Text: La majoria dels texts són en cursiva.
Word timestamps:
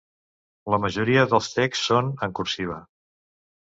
La 0.73 0.79
majoria 0.85 1.27
dels 1.33 1.49
texts 1.59 1.85
són 1.91 2.11
en 2.29 2.35
cursiva. 2.41 2.79